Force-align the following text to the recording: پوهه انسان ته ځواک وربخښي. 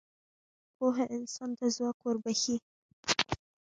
پوهه 0.77 1.05
انسان 1.15 1.49
ته 1.57 1.65
ځواک 1.75 1.97
وربخښي. 2.01 2.55